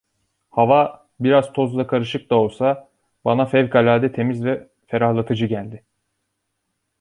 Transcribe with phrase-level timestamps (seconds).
[0.51, 2.89] Hava, biraz tozla karışık da olsa,
[3.25, 5.85] bana fevkalade temiz ve ferahlatıcı geldi.